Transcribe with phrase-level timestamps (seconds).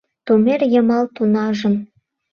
[0.25, 1.75] Тумер йымал тунажым